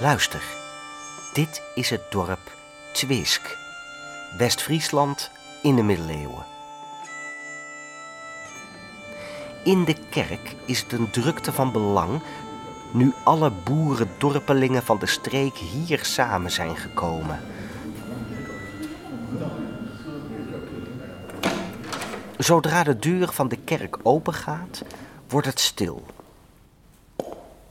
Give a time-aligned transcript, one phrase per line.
[0.00, 0.42] Luister,
[1.32, 2.52] dit is het dorp
[2.92, 3.58] Twisk,
[4.38, 5.30] West-Friesland
[5.62, 6.44] in de middeleeuwen.
[9.64, 12.22] In de kerk is het een drukte van belang
[12.92, 17.40] nu alle boerendorpelingen van de streek hier samen zijn gekomen.
[22.38, 24.82] Zodra de deur van de kerk opengaat,
[25.28, 26.04] wordt het stil.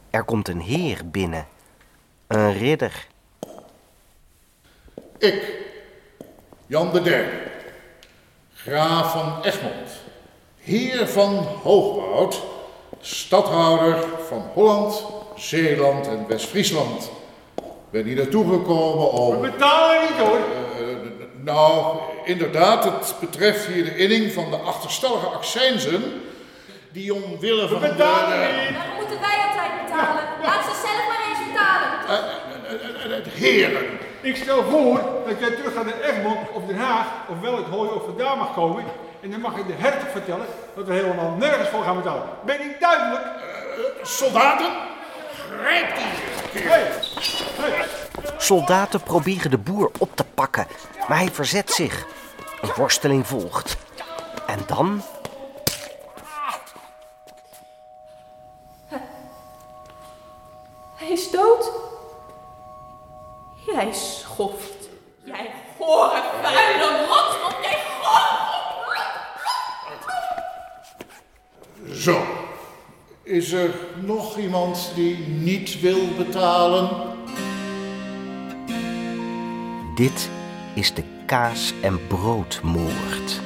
[0.09, 1.47] Er komt een heer binnen,
[2.33, 3.07] een ridder.
[5.18, 5.43] Ik,
[6.68, 7.32] Jan de Derde,
[8.56, 9.89] graaf van Egmond,
[10.57, 12.42] heer van Hoogwoud,
[13.01, 13.97] stadhouder
[14.28, 17.11] van Holland, Zeeland en West-Friesland,
[17.89, 19.39] ben hier naartoe gekomen om...
[19.42, 20.37] We betalen niet hoor.
[20.37, 20.95] Eh,
[21.43, 26.21] nou, inderdaad, het betreft hier de inning van de achterstallige accijnzen
[26.92, 28.61] die omwille van We betalen de...
[28.61, 28.78] niet.
[28.78, 30.23] Waarom moeten wij altijd betalen?
[30.43, 31.89] Laat ze zelf maar eens betalen.
[32.08, 33.86] eh, eh, eh, eh, heren,
[34.22, 38.03] Ik stel voor dat jij terug naar Egmond of Den Haag of welk hooi ook
[38.06, 38.84] vandaan mag komen.
[39.22, 42.23] En dan mag ik de hertog vertellen dat we helemaal nergens voor gaan betalen.
[42.45, 43.25] Ben ik duidelijk?
[44.02, 44.72] soldaten,
[45.59, 45.95] grijp
[46.53, 46.92] die hey.
[48.38, 50.67] Soldaten proberen de boer op te pakken,
[51.08, 52.05] maar hij verzet zich.
[52.61, 53.78] Een worsteling volgt.
[54.48, 55.03] En dan
[60.95, 61.72] Hij is dood.
[63.66, 64.89] Jij schoft.
[65.23, 67.58] Jij gore, vuile rotschop.
[67.61, 69.02] Jij gore...
[71.94, 72.22] Zo,
[73.23, 76.89] is er nog iemand die niet wil betalen?
[79.95, 80.30] Dit
[80.73, 83.42] is de kaas- en broodmoord.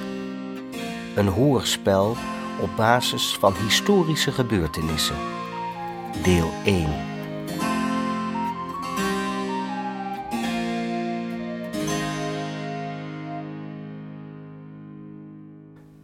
[1.15, 2.15] Een hoorspel
[2.61, 5.15] op basis van historische gebeurtenissen.
[6.23, 7.16] Deel 1.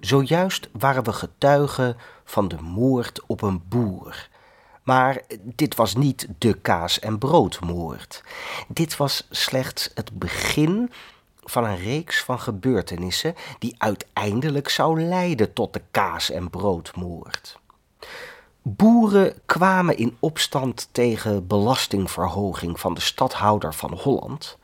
[0.05, 4.29] Zojuist waren we getuigen van de moord op een boer.
[4.83, 8.23] Maar dit was niet de kaas- en broodmoord.
[8.67, 10.91] Dit was slechts het begin
[11.43, 17.59] van een reeks van gebeurtenissen die uiteindelijk zou leiden tot de kaas- en broodmoord.
[18.61, 24.57] Boeren kwamen in opstand tegen belastingverhoging van de stadhouder van Holland.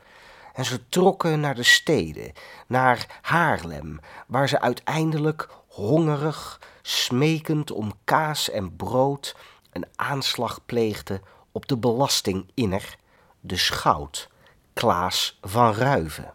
[0.60, 2.32] En ze trokken naar de steden,
[2.66, 9.36] naar Haarlem, waar ze uiteindelijk hongerig, smekend om kaas en brood
[9.72, 11.22] een aanslag pleegden
[11.52, 12.96] op de belastinginner,
[13.40, 14.28] de schout,
[14.72, 16.32] Klaas van Ruiven.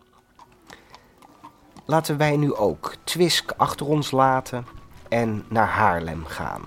[1.86, 4.66] Laten wij nu ook Twisk achter ons laten
[5.10, 6.64] en naar Haarlem gaan.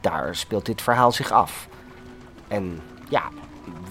[0.00, 1.68] Daar speelt dit verhaal zich af.
[2.48, 3.28] En ja,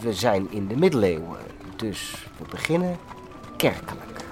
[0.01, 1.39] we zijn in de middeleeuwen,
[1.75, 2.97] dus we beginnen
[3.57, 4.25] kerkelijk.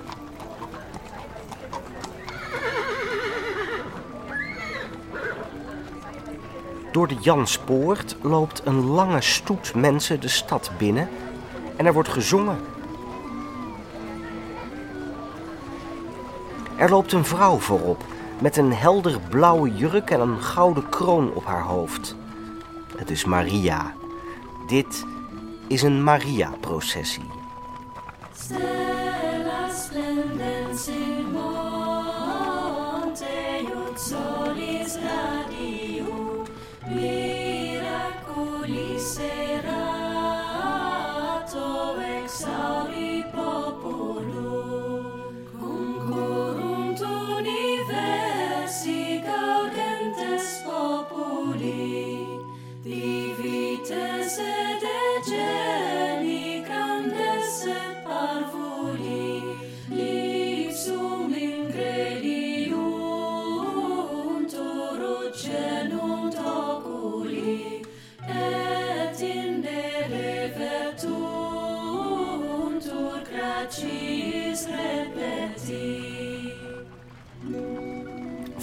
[6.92, 11.10] Door de Janspoort loopt een lange stoet mensen de stad binnen
[11.76, 12.58] en er wordt gezongen.
[16.78, 18.04] Er loopt een vrouw voorop
[18.40, 22.16] met een helder blauwe jurk en een gouden kroon op haar hoofd.
[22.96, 23.94] Het is Maria.
[24.68, 25.06] Dit
[25.68, 27.37] is een Maria-processie.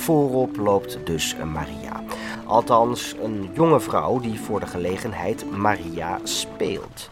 [0.05, 2.03] Voorop loopt dus Maria.
[2.47, 7.11] Althans, een jonge vrouw die voor de gelegenheid Maria speelt.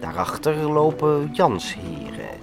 [0.00, 2.38] Daarachter lopen Jansheren,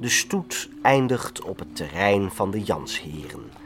[0.00, 3.59] De stoet eindigt op het terrein van de Jansheren.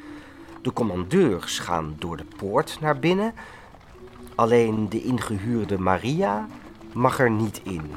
[0.65, 3.35] De commandeurs gaan door de poort naar binnen.
[4.35, 6.49] Alleen de ingehuurde Maria
[6.93, 7.91] mag er niet in.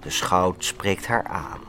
[0.00, 1.60] De schout spreekt haar aan.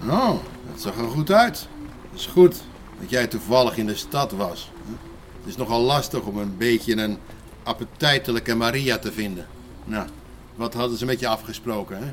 [0.00, 0.38] Nou,
[0.70, 1.68] dat zag er goed uit.
[2.10, 2.62] Het is goed
[3.00, 4.70] dat jij toevallig in de stad was.
[5.38, 7.18] Het is nogal lastig om een beetje een
[7.62, 9.46] appetijtelijke Maria te vinden.
[9.84, 10.08] Nou,
[10.54, 12.12] wat hadden ze met je afgesproken, hè?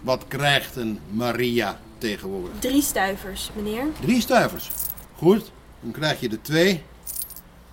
[0.00, 2.58] Wat krijgt een Maria tegenwoordig?
[2.58, 3.84] Drie stuivers, meneer.
[4.00, 4.70] Drie stuivers.
[5.16, 5.50] Goed,
[5.80, 6.82] dan krijg je er twee.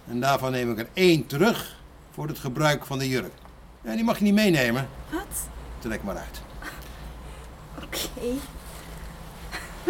[0.07, 1.77] En daarvan neem ik er één terug
[2.13, 3.33] voor het gebruik van de jurk.
[3.81, 4.89] Ja, die mag je niet meenemen.
[5.09, 5.47] Wat?
[5.79, 6.41] Trek maar uit.
[7.83, 8.27] Oké.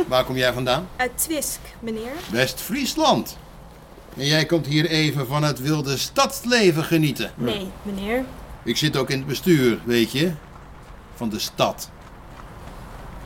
[0.07, 0.87] Waar kom jij vandaan?
[0.95, 2.11] Uit Twisk, meneer.
[2.31, 3.37] West-Friesland.
[4.17, 7.31] En jij komt hier even van het wilde stadsleven genieten.
[7.35, 8.25] Nee, meneer.
[8.63, 10.31] Ik zit ook in het bestuur, weet je,
[11.15, 11.89] van de stad.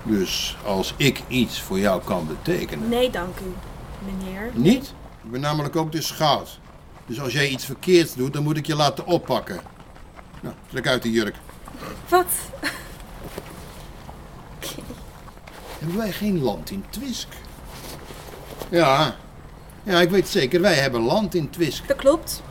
[0.03, 2.89] Dus als ik iets voor jou kan betekenen.
[2.89, 3.53] Nee, dank u,
[4.05, 4.51] meneer.
[4.53, 4.93] Niet?
[5.23, 6.59] Ik ben namelijk ook de schout.
[7.05, 9.59] Dus als jij iets verkeerds doet, dan moet ik je laten oppakken.
[10.41, 11.35] Nou, trek uit die jurk.
[12.09, 12.25] Wat?
[15.79, 17.27] Hebben wij geen land in Twisk?
[18.69, 19.15] Ja,
[19.83, 21.87] ja, ik weet zeker, wij hebben land in Twisk.
[21.87, 22.43] Dat klopt.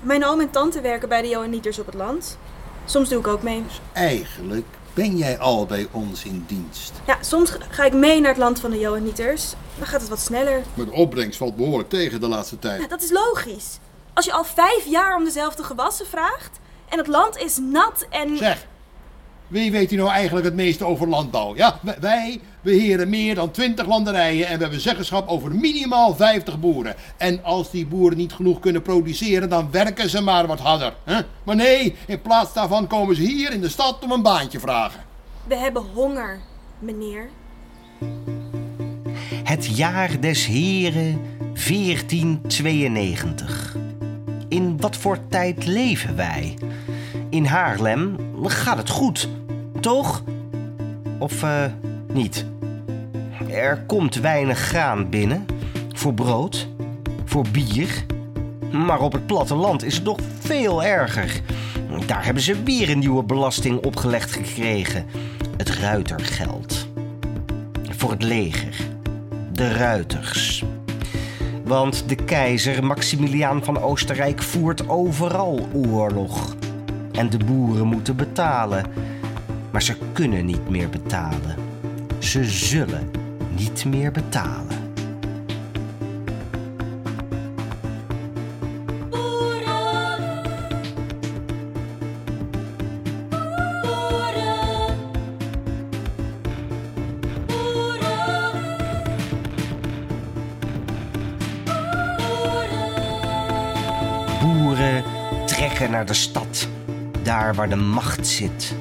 [0.00, 2.38] Mijn oom en tante werken bij de Johanniters op het land.
[2.84, 3.62] Soms doe ik ook mee.
[3.92, 6.92] Eigenlijk ben jij al bij ons in dienst.
[7.06, 9.52] Ja, soms ga ik mee naar het land van de Johanniters.
[9.78, 10.62] Dan gaat het wat sneller.
[10.74, 12.80] Maar de opbrengst valt behoorlijk tegen de laatste tijd.
[12.80, 13.78] Ja, dat is logisch.
[14.14, 16.58] Als je al vijf jaar om dezelfde gewassen vraagt...
[16.88, 18.36] en het land is nat en...
[18.36, 18.66] Zeg,
[19.48, 21.56] wie weet hier nou eigenlijk het meeste over landbouw?
[21.56, 26.60] Ja, wij- wij beheren meer dan 20 landerijen en we hebben zeggenschap over minimaal 50
[26.60, 26.94] boeren.
[27.16, 30.94] En als die boeren niet genoeg kunnen produceren, dan werken ze maar wat harder.
[31.04, 31.20] Hè?
[31.44, 35.00] Maar nee, in plaats daarvan komen ze hier in de stad om een baantje vragen.
[35.46, 36.38] We hebben honger,
[36.78, 37.28] meneer.
[39.44, 41.20] Het jaar des Heren
[41.54, 43.76] 1492.
[44.48, 46.58] In wat voor tijd leven wij?
[47.30, 49.28] In Haarlem gaat het goed,
[49.80, 50.22] toch?
[51.18, 51.64] Of eh,
[52.12, 52.46] niet?
[53.50, 55.46] Er komt weinig graan binnen.
[55.92, 56.68] Voor brood,
[57.24, 58.04] voor bier.
[58.72, 61.40] Maar op het platteland is het nog veel erger.
[62.06, 65.06] Daar hebben ze weer een nieuwe belasting opgelegd gekregen:
[65.56, 66.86] het ruitergeld.
[67.90, 68.94] Voor het leger
[69.56, 70.64] de ruiters.
[71.64, 76.56] Want de keizer Maximiliaan van Oostenrijk voert overal oorlog.
[77.16, 78.84] En de boeren moeten betalen.
[79.70, 81.56] Maar ze kunnen niet meer betalen.
[82.18, 83.10] Ze zullen
[83.56, 84.84] niet meer betalen.
[104.40, 105.04] Boeren
[105.46, 106.68] trekken naar de stad,
[107.26, 108.74] daar waar de macht zit.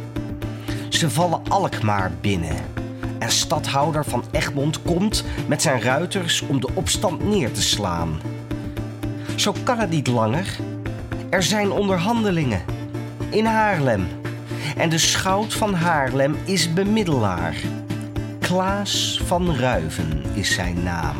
[0.89, 2.55] Ze vallen Alkmaar binnen.
[3.19, 8.19] En stadhouder van Egmond komt met zijn ruiters om de opstand neer te slaan.
[9.35, 10.57] Zo kan het niet langer.
[11.29, 12.61] Er zijn onderhandelingen
[13.29, 14.07] in Haarlem.
[14.77, 17.55] En de schout van Haarlem is bemiddelaar.
[18.39, 21.15] Klaas van Ruiven is zijn naam.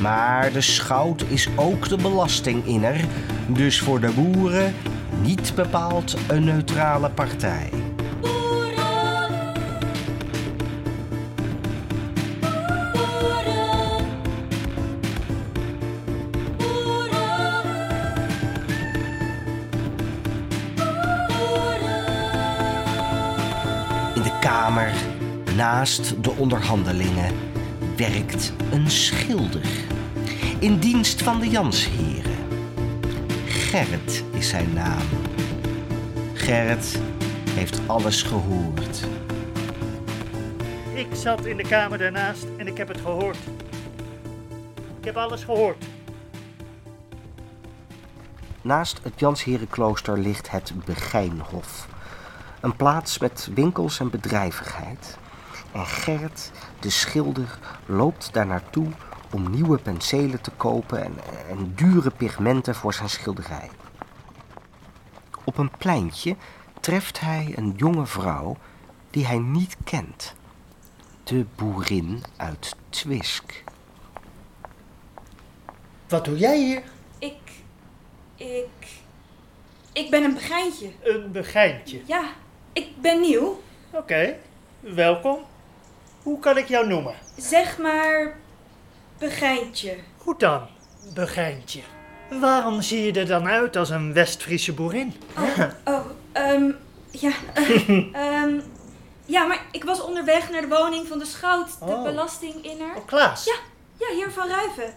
[0.00, 3.04] Maar de schout is ook de belastinginner,
[3.46, 4.74] dus voor de boeren
[5.22, 7.70] niet bepaald een neutrale partij.
[24.14, 24.92] In de kamer,
[25.56, 27.34] naast de onderhandelingen,
[27.96, 29.66] werkt een schilder.
[30.58, 32.27] In dienst van de Jansheren.
[33.68, 35.02] Gerrit is zijn naam.
[36.34, 37.00] Gerrit
[37.50, 39.06] heeft alles gehoord.
[40.94, 43.36] Ik zat in de kamer daarnaast en ik heb het gehoord.
[44.98, 45.84] Ik heb alles gehoord.
[48.62, 51.88] Naast het Jansherenklooster ligt het Begijnhof.
[52.60, 55.18] Een plaats met winkels en bedrijvigheid.
[55.72, 58.88] En Gerrit, de schilder, loopt daar naartoe
[59.30, 61.14] om nieuwe penselen te kopen en,
[61.48, 63.70] en dure pigmenten voor zijn schilderij.
[65.44, 66.36] Op een pleintje
[66.80, 68.56] treft hij een jonge vrouw
[69.10, 70.34] die hij niet kent.
[71.24, 73.64] De boerin uit Twisk.
[76.08, 76.82] Wat doe jij hier?
[77.18, 77.38] Ik...
[78.36, 78.88] Ik...
[79.92, 80.90] ik ben een begijntje.
[81.02, 82.00] Een begijntje.
[82.06, 82.24] Ja,
[82.72, 83.60] ik ben nieuw.
[83.90, 84.36] Oké,
[84.80, 85.38] welkom.
[86.22, 87.14] Hoe kan ik jou noemen?
[87.36, 88.36] Zeg maar...
[89.18, 89.94] begijntje.
[90.18, 90.66] Goed dan,
[91.14, 91.80] begijntje.
[92.40, 95.14] Waarom zie je er dan uit als een West-Friese boerin?
[95.84, 96.00] Oh,
[96.32, 96.70] ehm,
[97.10, 97.30] ja.
[97.54, 97.88] eh,
[98.42, 98.60] ehm,
[99.24, 102.02] ja, maar ik was onderweg naar de woning van de schout, de Oh.
[102.02, 102.96] belastinginner.
[102.96, 103.44] Oh, Klaas.
[103.44, 103.54] Ja,
[103.98, 104.94] ja, hier van Ruiven.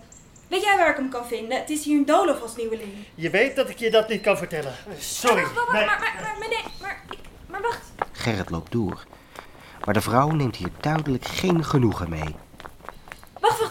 [0.47, 1.57] Weet jij waar ik hem kan vinden?
[1.59, 2.89] Het is hier in Dolof als nieuweling.
[3.15, 4.73] Je weet dat ik je dat niet kan vertellen.
[4.99, 5.41] Sorry.
[5.41, 5.85] Wacht, wacht, Nee.
[5.85, 7.91] maar, maar, maar, maar, nee, maar, ik, maar wacht.
[8.11, 9.03] Gerrit loopt door.
[9.85, 12.35] Maar de vrouw neemt hier duidelijk geen genoegen mee.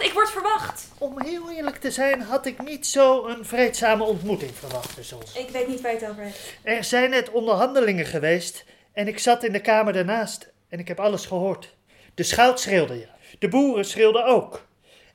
[0.00, 0.88] Ik word verwacht.
[0.99, 5.33] Om heel eerlijk te zijn, had ik niet zo een vreedzame ontmoeting verwacht tussen ons.
[5.33, 6.54] Ik weet niet waar je het over hebt.
[6.62, 11.00] Er zijn net onderhandelingen geweest en ik zat in de kamer daarnaast en ik heb
[11.00, 11.75] alles gehoord.
[12.14, 13.09] De schout schreeuwde ja.
[13.38, 14.66] De boeren schreeuwden ook.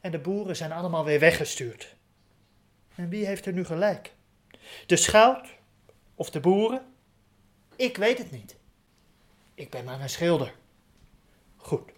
[0.01, 1.95] En de boeren zijn allemaal weer weggestuurd.
[2.95, 4.13] En wie heeft er nu gelijk?
[4.85, 5.47] De schout
[6.15, 6.85] of de boeren?
[7.75, 8.55] Ik weet het niet.
[9.55, 10.53] Ik ben maar een schilder.
[11.55, 11.91] Goed,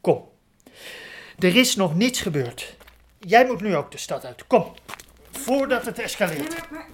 [0.00, 0.28] kom.
[1.40, 2.74] Er is nog niets gebeurd.
[3.18, 4.46] Jij moet nu ook de stad uit.
[4.46, 4.72] Kom,
[5.32, 6.48] voordat het Nee, escaleert.
[6.48, 6.86] maar, maar,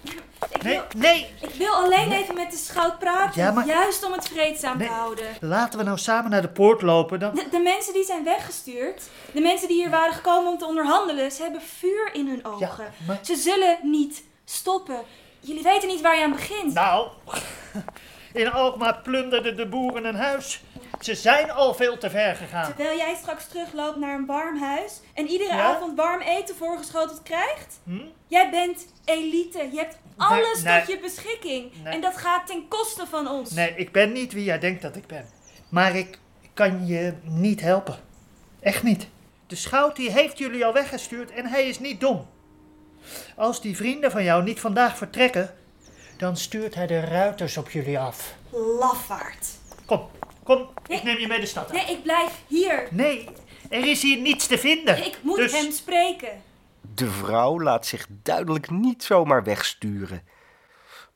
[0.51, 3.43] ik, Nee, wil, nee, ik wil alleen even met de schout praten.
[3.43, 4.87] Ja, maar- Juist om het vreedzaam Nee.
[4.87, 5.27] te houden.
[5.41, 7.21] Laten we nou samen naar de poort lopen.
[7.21, 7.35] Dan...
[7.35, 11.33] De, de mensen die zijn weggestuurd, de mensen die hier waren gekomen om te onderhandelen,
[11.33, 12.93] ze hebben vuur in hun ogen.
[13.07, 15.01] maar- Ze zullen niet stoppen.
[15.41, 16.75] Jullie weten niet waar je aan begint.
[16.75, 17.09] Nou,
[18.33, 20.63] in Alkmaar plunderden de boeren een huis.
[21.01, 22.67] Ze zijn al veel te ver gegaan.
[22.75, 25.75] Terwijl jij straks terugloopt naar een warm huis en iedere Ja?
[25.75, 27.81] avond warm eten voorgeschoteld krijgt.
[27.85, 28.01] Hm?
[28.27, 29.69] Jij bent elite.
[29.73, 30.79] Je hebt alles nee.
[30.79, 31.73] tot je beschikking.
[31.83, 31.95] Nee.
[31.95, 33.51] En dat gaat ten koste van ons.
[33.51, 35.27] Nee, ik ben niet wie jij denkt dat ik ben.
[35.69, 36.19] Maar ik
[36.55, 37.97] kan je niet helpen.
[38.61, 39.09] Echt niet.
[39.47, 42.27] De schout die heeft jullie al weggestuurd en hij is niet dom.
[43.37, 45.55] Als die vrienden van jou niet vandaag vertrekken,
[46.17, 48.35] dan stuurt hij de ruiters op jullie af.
[48.79, 49.47] Lafaard.
[49.87, 50.09] Kom,
[50.47, 50.99] kom, Nee.
[50.99, 51.87] ik neem je mee de stad uit.
[51.87, 52.89] Nee, ik blijf hier.
[52.91, 53.29] Nee,
[53.71, 55.05] er is hier niets te vinden.
[55.07, 56.43] Ik moet Dus- hem spreken.
[56.95, 60.23] De vrouw laat zich duidelijk niet zomaar wegsturen.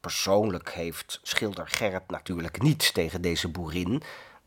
[0.01, 4.03] Persoonlijk heeft schilder Gerrit natuurlijk niets tegen deze boerin.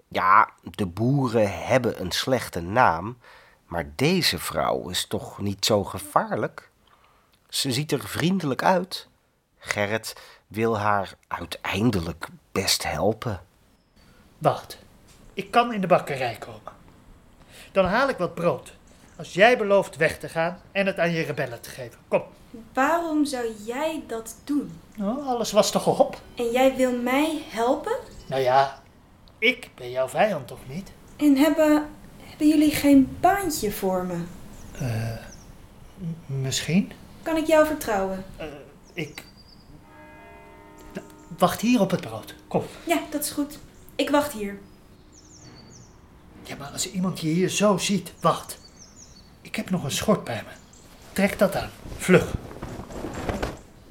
[0.07, 3.17] Ja, de boeren hebben een slechte naam,
[3.65, 6.69] maar deze vrouw is toch niet zo gevaarlijk?
[7.49, 9.07] Ze ziet er vriendelijk uit.
[9.59, 10.15] Gerrit
[10.47, 13.45] wil haar uiteindelijk best helpen.
[14.43, 14.77] Wacht,
[15.33, 16.71] ik kan in de bakkerij komen.
[17.71, 18.73] Dan haal ik wat brood.
[19.15, 22.00] Als jij belooft weg te gaan en het aan je rebellen te geven.
[22.07, 22.21] Kom.
[22.73, 24.79] Waarom zou jij dat doen?
[24.95, 26.21] Nou, alles was toch op?
[26.35, 27.97] En jij wil mij helpen?
[28.27, 28.81] Nou ja,
[29.38, 30.91] ik ben jouw vijand toch niet?
[31.15, 31.89] En hebben,
[32.23, 34.23] hebben jullie geen baantje voor me?
[36.25, 36.91] Misschien.
[37.21, 38.25] Kan ik jou vertrouwen?
[38.93, 39.23] Ik.
[40.93, 41.05] Nou,
[41.38, 42.35] Wacht hier op het brood.
[42.47, 42.63] Kom.
[42.83, 43.59] Ja, dat is goed.
[43.95, 44.57] Ik wacht hier.
[46.43, 48.57] Ja, maar als iemand je hier zo ziet, wacht.
[49.41, 50.51] Ik heb nog een schort bij me.
[51.13, 51.69] Trek dat aan.
[51.97, 52.33] Vlug.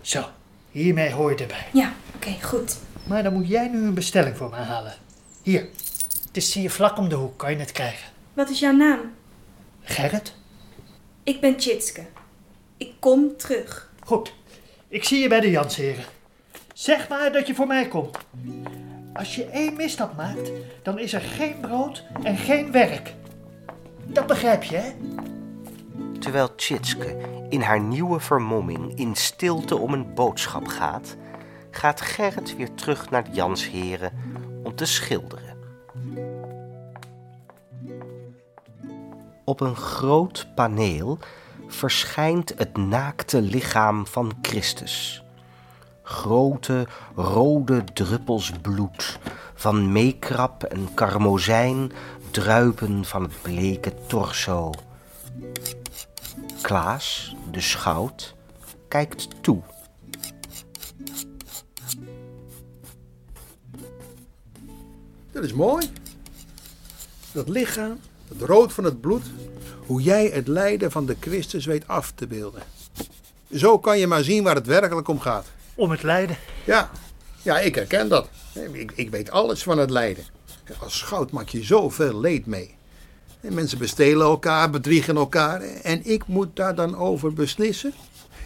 [0.00, 0.24] Zo,
[0.70, 1.66] hiermee hoor je erbij.
[1.72, 2.76] Ja, oké, goed.
[3.04, 4.94] Maar dan moet jij nu een bestelling voor me halen.
[5.42, 5.68] Hier.
[6.26, 8.10] Het is hier vlak om de hoek, kan je het krijgen.
[8.32, 9.00] Wat is jouw naam?
[9.80, 10.34] Gerrit?
[11.22, 12.06] Ik ben Tjitske.
[12.76, 13.90] Ik kom terug.
[14.00, 14.32] Goed.
[14.88, 16.04] Ik zie je bij de Jansheren.
[16.74, 18.18] Zeg maar dat je voor mij komt.
[19.14, 20.50] Als je één misstap maakt,
[20.82, 23.14] dan is er geen brood en geen werk.
[24.04, 24.92] Dat begrijp je, hè?
[26.18, 27.16] Terwijl Tjitske
[27.48, 31.16] in haar nieuwe vermomming in stilte om een boodschap gaat,
[31.70, 34.12] gaat Gerrit weer terug naar de Jansheren
[34.62, 35.56] om te schilderen.
[39.44, 41.18] Op een groot paneel
[41.66, 45.21] verschijnt het naakte lichaam van Christus.
[46.02, 49.18] Grote rode druppels bloed
[49.54, 51.92] van meekrap en karmozijn
[52.30, 54.70] druipen van het bleke torso.
[56.62, 58.34] Klaas, de schout,
[58.88, 59.62] kijkt toe.
[65.32, 65.90] Dat is mooi.
[67.32, 69.24] Dat lichaam, het rood van het bloed,
[69.86, 72.62] hoe jij het lijden van de Christus weet af te beelden.
[73.54, 75.46] Zo kan je maar zien waar het werkelijk om gaat.
[75.74, 76.36] Om het lijden.
[76.64, 76.90] Ja,
[77.42, 78.28] ja ik herken dat.
[78.72, 80.24] Ik, ik weet alles van het lijden.
[80.78, 82.74] Als schout maak je zoveel leed mee.
[83.40, 85.60] En mensen bestelen elkaar, bedriegen elkaar.
[85.62, 87.92] En ik moet daar dan over beslissen.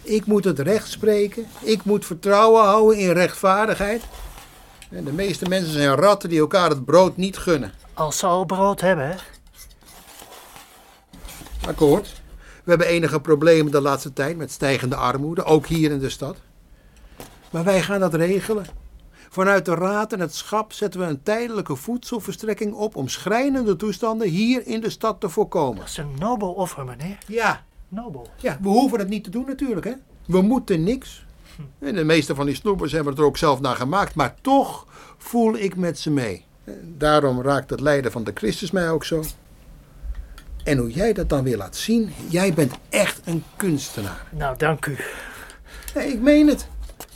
[0.03, 1.45] Ik moet het recht spreken.
[1.61, 4.01] Ik moet vertrouwen houden in rechtvaardigheid.
[4.89, 7.73] En de meeste mensen zijn ratten die elkaar het brood niet gunnen.
[7.93, 9.15] Als ze al brood hebben, hè?
[11.67, 12.21] Akkoord.
[12.63, 16.37] We hebben enige problemen de laatste tijd met stijgende armoede, ook hier in de stad.
[17.57, 18.65] Maar wij gaan dat regelen.
[19.29, 24.27] Vanuit de raad en het schap zetten we een tijdelijke voedselverstrekking op om schrijnende toestanden
[24.27, 25.77] hier in de stad te voorkomen.
[25.77, 27.17] Dat is een nobel offer, meneer.
[27.27, 28.27] Ja, Nobel.
[28.37, 29.93] ja, we hoeven het niet te doen natuurlijk, hè.
[30.25, 31.25] We moeten niks.
[31.79, 34.85] En de meeste van die snoepers hebben het er ook zelf naar gemaakt, maar toch
[35.17, 36.45] voel ik met ze mee.
[36.81, 39.23] Daarom raakt het lijden van de Christus mij ook zo.
[40.63, 44.27] En hoe jij dat dan weer laat zien, jij bent echt een kunstenaar.
[44.31, 44.97] Nou, dank u.
[45.95, 46.67] Nee, ik meen het.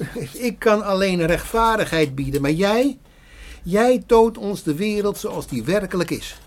[0.50, 3.00] Ik kan alleen rechtvaardigheid bieden, maar jij,
[3.64, 6.38] jij toont ons de wereld zoals die werkelijk is.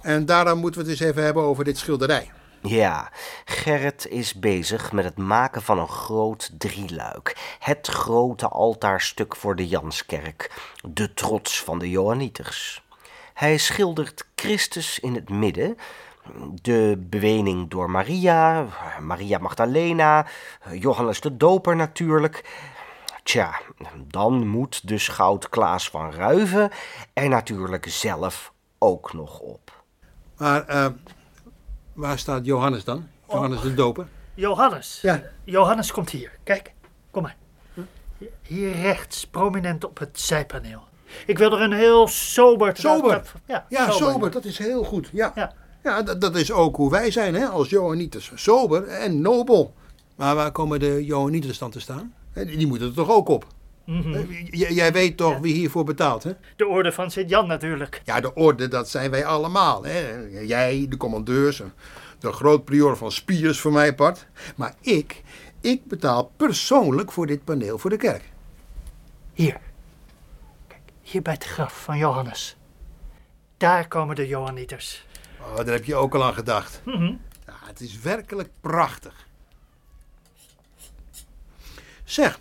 [0.00, 2.30] En daarom moeten we het eens even hebben over dit schilderij.
[2.62, 3.12] Ja,
[3.44, 7.56] Gerrit is bezig met het maken van een groot drieluik.
[7.58, 10.50] Het grote altaarstuk voor de Janskerk.
[10.82, 12.82] De trots van de Johanniters.
[13.34, 15.76] Hij schildert Christus in het midden.
[16.62, 18.66] De bewening door Maria,
[19.00, 20.26] Maria Magdalena,
[20.72, 22.62] Johannes de Doper natuurlijk.
[23.22, 23.60] Tja,
[24.06, 26.70] dan moet de schout Klaas van Ruiven
[27.12, 29.82] er natuurlijk zelf ook nog op.
[30.36, 30.86] Maar eh,
[31.92, 33.08] waar staat Johannes dan?
[33.28, 34.06] Johannes de Doper?
[34.34, 34.98] Johannes.
[35.02, 35.22] Ja.
[35.44, 36.30] Johannes komt hier.
[36.44, 36.72] Kijk,
[37.10, 37.36] kom maar.
[38.42, 40.82] Hier rechts, prominent op het zijpaneel.
[41.26, 42.76] Ik wil er een heel sober...
[42.76, 43.32] Sober?
[43.46, 45.10] Ja, Ja, sober, dat is heel goed.
[45.12, 45.52] Ja, Ja.
[45.84, 46.02] Ja.
[46.02, 48.32] dat, is ook hoe wij zijn hè, als Johanniters.
[48.34, 49.74] Sober en nobel.
[50.16, 52.14] Maar waar komen de Johanniters dan te staan?
[52.34, 53.46] Die moeten er toch ook op?
[53.84, 54.18] Mhm.
[54.50, 56.32] J- jij weet toch wie hiervoor betaalt, hè?
[56.56, 58.02] De orde van Sint-Jan natuurlijk.
[58.04, 59.84] Ja, de orde, dat zijn wij allemaal.
[59.84, 60.14] Hè?
[60.40, 61.62] Jij, de commandeurs,
[62.18, 64.26] de grootprior van Spiers voor mij part.
[64.56, 65.22] Maar ik,
[65.60, 68.22] ik betaal persoonlijk voor dit paneel voor de kerk.
[69.32, 69.60] Hier.
[70.66, 72.56] Kijk, hier bij het graf van Johannes.
[73.56, 75.06] Daar komen de Johanniters.
[75.44, 76.80] Oh, daar heb je ook al aan gedacht.
[76.84, 77.14] Mhm.
[77.46, 79.26] Ja, het is werkelijk prachtig.
[82.04, 82.40] Zeg,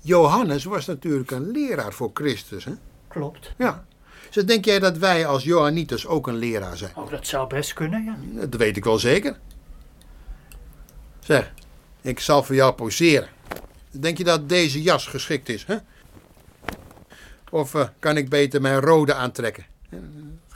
[0.00, 2.72] Johannes was natuurlijk een leraar voor Christus, hè?
[3.08, 3.52] Klopt.
[3.58, 3.84] Ja.
[4.30, 6.96] Dus denk jij dat wij als Johanniters ook een leraar zijn?
[6.96, 8.16] Oh, dat zou best kunnen, ja.
[8.46, 9.38] Dat weet ik wel zeker.
[11.20, 11.52] Zeg,
[12.00, 13.28] ik zal voor jou poseren.
[13.90, 15.76] Denk je dat deze jas geschikt is, hè?
[17.50, 19.66] Of eh, kan ik beter mijn rode aantrekken?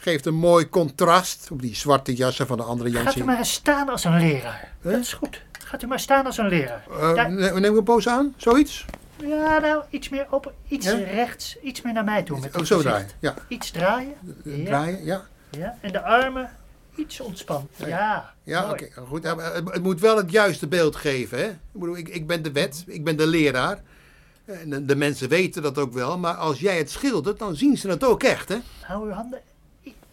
[0.01, 3.25] Eh, Geeft een mooi contrast op die zwarte jassen van de andere Gaat u Jansen.
[3.25, 4.73] maar staan als een leraar.
[4.83, 5.43] Dat is goed.
[5.65, 6.85] Gaat u maar staan als een leraar.
[6.91, 8.35] Uh, Ja, neem een pose aan?
[8.37, 8.85] Zoiets?
[9.25, 10.53] ja, nou, iets meer open.
[10.69, 10.93] Iets Ja?
[10.97, 11.57] rechts.
[11.63, 12.41] Iets meer naar mij toe.
[12.41, 13.09] Met Oh, zo draaien.
[13.19, 14.15] Ja, Iets draaien.
[14.45, 14.65] Ja.
[14.65, 15.05] draaien.
[15.05, 15.77] Ja, ja.
[15.81, 16.51] En de armen
[16.95, 17.69] iets ontspannen.
[17.77, 18.33] Ja.
[18.43, 18.89] ja oké.
[19.07, 19.23] goed.
[19.25, 21.49] Het, moet wel het juiste beeld geven, hè?
[21.97, 23.83] Ik, ik, ben de wet, ik ben de leraar.
[24.45, 27.77] En de, de mensen weten dat ook wel, maar als jij het schildert, dan zien
[27.77, 28.57] ze het ook echt, hè?
[28.81, 29.41] Hou uw handen.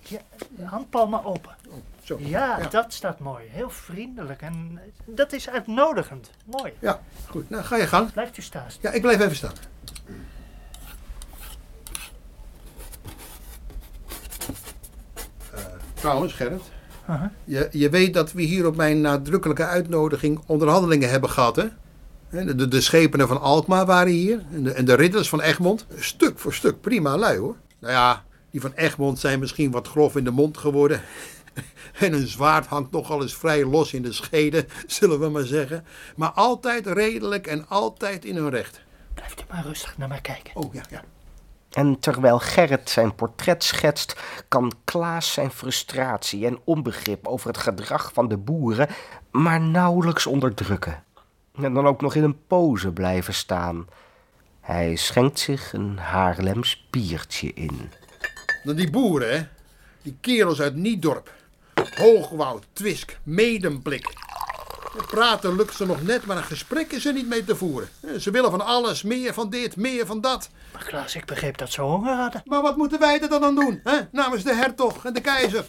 [0.08, 0.20] Ja,
[0.63, 1.56] handpalmen open.
[2.04, 2.17] Zo.
[2.20, 2.67] Ja, Ja.
[2.67, 3.46] dat staat mooi.
[3.50, 4.41] Heel vriendelijk.
[4.41, 6.30] En dat is uitnodigend.
[6.46, 6.74] Mooi.
[6.80, 7.50] Ja, goed.
[7.50, 8.12] Nou, ga je gang.
[8.12, 8.65] Blijft u staan.
[8.82, 9.54] Ja, ik blijf even staan.
[15.54, 15.62] Eh,
[15.93, 16.62] trouwens, Gerrit.
[17.10, 17.24] Uh-huh.
[17.43, 21.65] Je, je weet dat we hier op mijn nadrukkelijke uitnodiging onderhandelingen hebben gehad, hè?
[22.30, 24.43] Hè, De, de, de schepenen van Alkmaar waren hier.
[24.54, 25.86] En de, en de ridders van Egmond.
[25.96, 27.56] Stuk voor stuk prima lui, hoor.
[27.80, 28.24] Nou ja,
[28.58, 31.02] die van Egmond zijn misschien wat grof in de mond geworden.
[32.00, 35.86] En hun zwaard hangt nogal eens vrij los in de schede, zullen we maar zeggen.
[36.15, 38.82] Maar altijd redelijk en altijd in hun recht.
[39.13, 40.56] Blijft u maar rustig naar mij kijken.
[40.56, 41.04] Oh ja, ja.
[41.72, 44.15] En terwijl Gerrit zijn portret schetst,
[44.48, 48.88] kan Klaas zijn frustratie en onbegrip over het gedrag van de boeren
[49.32, 51.04] maar nauwelijks onderdrukken.
[51.56, 53.88] En dan ook nog in een pose blijven staan.
[54.62, 57.91] Hij schenkt zich een Haarlems biertje in.
[58.68, 59.46] Dan die boeren, hè.
[60.02, 61.32] Die kerels uit Niedorp.
[61.96, 64.14] Hoogwoud, Twisk, Medemblik.
[65.08, 67.90] Praten lukt ze nog net, maar een gesprek is er niet mee te voeren.
[68.20, 70.50] Ze willen van alles, meer van dit, meer van dat.
[70.74, 72.42] Maar Klaas, ik begreep dat ze honger hadden.
[72.46, 73.98] Maar wat moeten wij er dan aan doen, hè?
[74.12, 75.66] Namens de hertog en de keizer.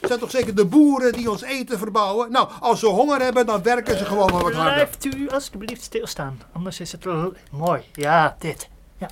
[0.00, 2.30] Het zijn toch zeker de boeren die ons eten verbouwen?
[2.30, 4.72] Nou, als ze honger hebben, dan werken ze gewoon maar wat harder.
[4.72, 6.40] Blijft u alsjeblieft stilstaan.
[6.52, 7.82] Anders is het wel mooi.
[7.92, 8.68] Ja, dit.
[8.98, 9.08] Ja.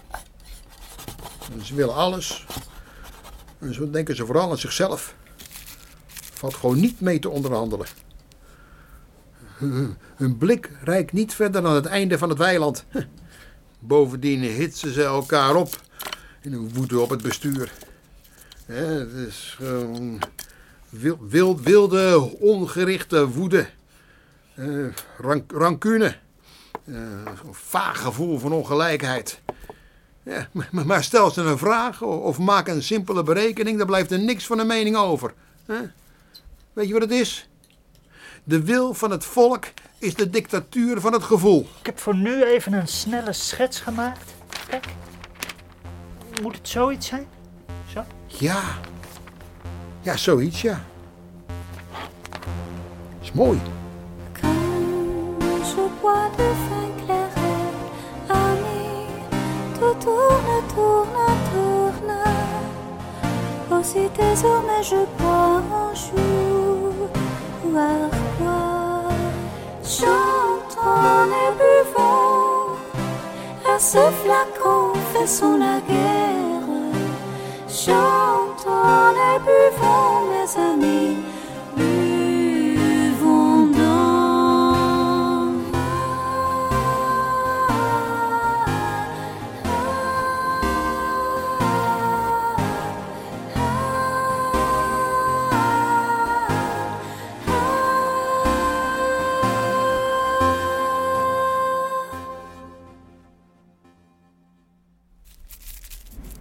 [1.62, 2.46] Ze willen alles.
[3.62, 5.14] En zo denken ze vooral aan zichzelf.
[6.32, 7.86] Valt gewoon niet mee te onderhandelen.
[10.16, 12.84] Hun- blik reikt niet verder dan het einde van het weiland.
[13.78, 15.80] Bovendien hitsen ze elkaar op
[16.40, 17.72] in hun woede op het bestuur.
[18.66, 20.18] Het is gewoon
[20.88, 23.66] wil- wil- wilde, ongerichte woede.
[24.54, 24.86] Eh,
[25.48, 26.16] rancune.
[26.84, 26.94] Eh,
[27.42, 29.40] Zo'n vaag gevoel van ongelijkheid.
[30.22, 34.46] Ja, maar, stel ze een vraag of maak een simpele berekening, dan blijft er niks
[34.46, 35.34] van een mening over.
[35.66, 35.80] hè?
[36.72, 37.48] Weet je wat het is?
[38.44, 39.64] De wil van het volk
[39.98, 41.68] is de dictatuur van het gevoel.
[41.80, 44.34] Ik heb voor nu even een snelle schets gemaakt.
[44.68, 44.86] Kijk.
[46.42, 47.26] Moet het zoiets zijn?
[47.92, 48.04] Zo?
[48.26, 48.62] Ja.
[50.00, 50.84] Ja, zoiets, ja.
[53.20, 53.60] Is mooi.
[54.40, 54.72] Quand
[63.82, 67.08] Aussi désormais je bois un jour
[67.64, 69.08] bois.
[69.82, 72.76] Chantons et buvons,
[73.68, 76.70] à ce flacon faisons la guerre.
[77.68, 81.16] Chantons et buvons, mes amis,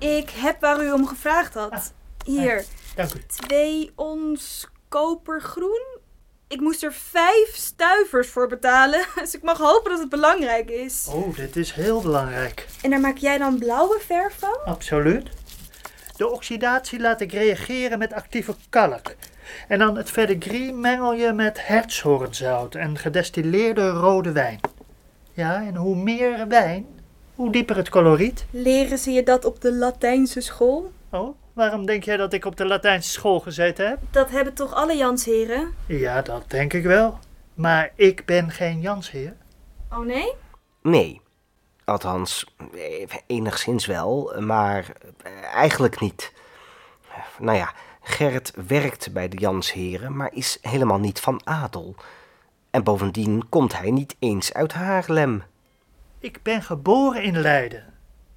[0.01, 1.93] Ik heb waar u om gevraagd had.
[2.25, 2.63] Hier,
[2.95, 3.23] Dank u.
[3.27, 5.81] twee ons kopergroen.
[6.47, 11.07] Ik moest er vijf stuivers voor betalen, dus ik mag hopen dat het belangrijk is.
[11.13, 12.67] Oh, dit is heel belangrijk.
[12.81, 14.57] En daar maak jij dan blauwe verf van?
[14.65, 15.29] Absoluut.
[16.17, 19.15] De oxidatie laat ik reageren met actieve kalk.
[19.67, 24.59] En dan het verdigris mengel je met hertshoornzout en gedestilleerde rode wijn.
[25.33, 26.85] Ja, en hoe meer wijn,
[27.41, 28.45] hoe dieper het coloriet.
[28.49, 30.91] Leren ze je dat op de Latijnse school?
[31.09, 33.99] Oh, waarom denk jij dat ik op de Latijnse school gezeten heb?
[34.11, 35.73] Dat hebben toch alle Jansheren?
[35.85, 37.19] Ja, dat denk ik wel.
[37.53, 39.33] Maar ik ben geen Jansheer.
[39.91, 40.33] Oh nee?
[40.81, 41.21] Nee.
[41.85, 44.91] Althans, eh, enigszins wel, maar
[45.23, 46.33] eh, eigenlijk niet.
[47.39, 51.95] Nou ja, Gerrit werkt bij de Jansheren, maar is helemaal niet van adel.
[52.69, 55.43] En bovendien komt hij niet eens uit Haarlem.
[56.21, 57.83] Ik ben geboren in Leiden.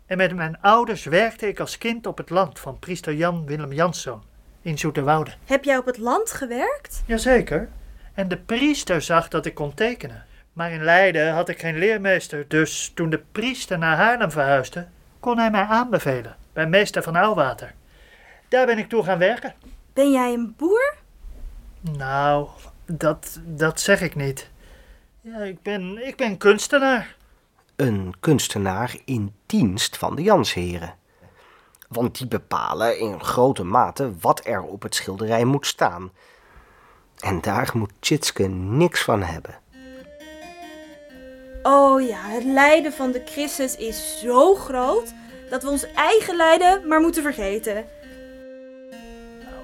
[0.07, 3.73] En met mijn ouders werkte ik als kind op het land van priester Jan Willem
[3.73, 4.23] Janszoon
[4.63, 5.31] in Zoeterwoude.
[5.45, 7.03] Heb jij op het land gewerkt?
[7.07, 7.69] Jazeker.
[8.15, 10.25] En de priester zag dat ik kon tekenen.
[10.53, 14.87] Maar in Leiden had ik geen leermeester, dus toen de priester naar Haarlem verhuisde,
[15.21, 17.75] kon hij mij aanbevelen bij meester van Ouwater.
[18.49, 19.55] Daar ben ik toe gaan werken.
[19.93, 20.95] Ben jij een boer?
[21.81, 22.49] Nou,
[22.87, 24.51] dat, dat zeg ik niet.
[25.21, 27.17] Ja, ik ben, ik ben kunstenaar.
[27.77, 30.95] Een kunstenaar in dienst van de Jansheren.
[31.89, 36.11] Want die bepalen in grote mate wat er op het schilderij moet staan.
[37.19, 39.55] En daar moet Tjitske niks van hebben.
[41.63, 45.13] Oh ja, het lijden van de Christus is zo groot
[45.51, 47.85] dat we ons eigen lijden maar moeten vergeten.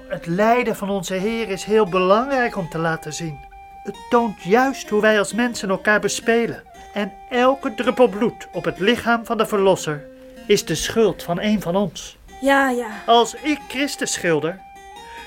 [0.07, 3.39] Het lijden van onze Heer is heel belangrijk om te laten zien.
[3.83, 6.63] Het toont juist hoe wij als mensen elkaar bespelen.
[6.93, 10.05] En elke druppel bloed op het lichaam van de Verlosser
[10.47, 12.17] is de schuld van een van ons.
[12.41, 12.87] Ja, ja.
[13.05, 14.59] Als ik Christus schilder,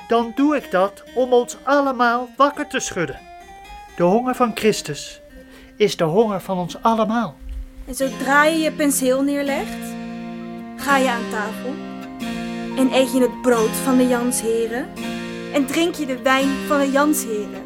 [0.09, 3.19] dan doe ik dat om ons allemaal wakker te schudden.
[3.97, 5.21] De honger van Christus
[5.77, 7.37] is de honger van ons allemaal.
[7.87, 9.95] En zodra je je penseel neerlegt,
[10.77, 11.75] ga je aan tafel.
[12.77, 14.89] En eet je het brood van de Jansheren.
[15.53, 17.63] En drink je de wijn van de Jansheren.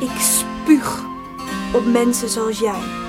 [0.00, 1.07] Ik spuug
[1.74, 3.06] op mensen zoals jij.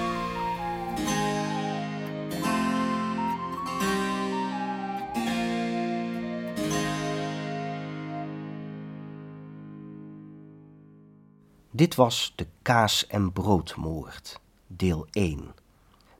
[11.72, 15.54] Dit was de kaas- en broodmoord, deel 1.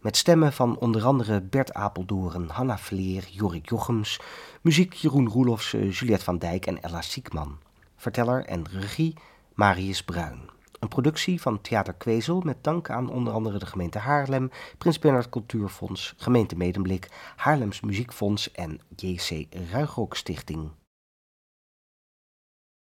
[0.02, 4.20] Met stemmen van onder andere Bert Apeldoorn, Hanna Vleer, Jorik Jochems,
[4.62, 7.58] muziek Jeroen Roelofse, Juliette van Dijk en Ella Siekman.
[7.96, 9.14] Verteller en regie
[9.54, 10.59] Marius Bruin.
[10.80, 15.30] Een productie van Theater Kwezel met dank aan onder andere de gemeente Haarlem, Prins Bernhard
[15.30, 20.70] Cultuurfonds, gemeente Medemblik, Haarlems Muziekfonds en JC Ruigrok Stichting.